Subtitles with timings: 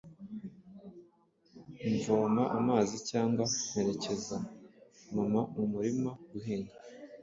[1.93, 4.37] mvoma amazi cyangwa mperekeza
[5.15, 6.73] mama mu murima guhinga.